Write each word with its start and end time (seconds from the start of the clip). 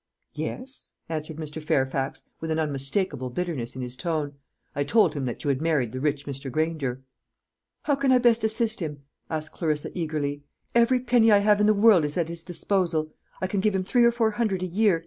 "Yes," 0.33 0.95
answered 1.09 1.35
Mr. 1.37 1.61
Fairfax, 1.61 2.23
with 2.39 2.49
an 2.49 2.57
unmistakable 2.57 3.29
bitterness 3.29 3.75
in 3.75 3.83
his 3.83 3.95
tone; 3.95 4.33
"I 4.75 4.83
told 4.83 5.13
him 5.13 5.25
that 5.25 5.43
you 5.43 5.49
had 5.49 5.61
married 5.61 5.91
the 5.91 5.99
rich 5.99 6.25
Mr. 6.25 6.51
Granger." 6.51 7.03
"How 7.83 7.93
can 7.95 8.11
I 8.11 8.17
best 8.17 8.43
assist 8.43 8.79
him?" 8.79 9.03
asked 9.29 9.51
Clarissa 9.51 9.95
eagerly. 9.95 10.43
"Every 10.73 10.99
penny 11.01 11.31
I 11.31 11.37
have 11.37 11.61
in 11.61 11.67
the 11.67 11.75
world 11.75 12.03
is 12.03 12.17
at 12.17 12.29
his 12.29 12.43
disposal. 12.43 13.13
I 13.43 13.45
can 13.45 13.59
give 13.59 13.75
him 13.75 13.83
three 13.83 14.03
or 14.03 14.11
four 14.11 14.31
hundred 14.31 14.63
a 14.63 14.65
year. 14.65 14.99